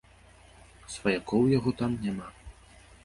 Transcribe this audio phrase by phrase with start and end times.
[0.95, 2.27] Сваякоў у яго там няма.